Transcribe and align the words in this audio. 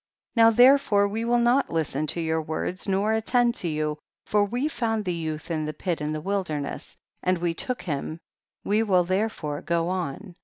10. 0.35 0.43
Now 0.45 0.49
therefore 0.49 1.07
we 1.07 1.23
will 1.25 1.37
not 1.37 1.69
lis 1.71 1.91
ten 1.93 2.07
to 2.07 2.19
your 2.19 2.41
words, 2.41 2.87
nor 2.87 3.13
attend 3.13 3.53
to 3.53 3.67
you, 3.67 3.99
for 4.25 4.43
we 4.43 4.67
found 4.67 5.05
the 5.05 5.13
youth 5.13 5.51
in 5.51 5.65
the 5.65 5.73
pit 5.75 6.01
in 6.01 6.11
the 6.11 6.19
wilderness, 6.21 6.97
and 7.21 7.37
we 7.37 7.53
took 7.53 7.83
him; 7.83 8.19
we 8.63 8.81
will 8.81 9.05
tliere. 9.05 9.29
Jore 9.29 9.63
go 9.63 9.89
on. 9.89 10.33